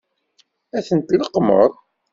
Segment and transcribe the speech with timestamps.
[0.77, 1.71] Ad t-tleqqmeḍ?